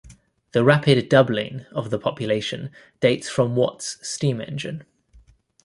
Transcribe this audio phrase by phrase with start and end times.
[0.53, 4.83] The rapid doubling of the population dates from Watt's steam-engine.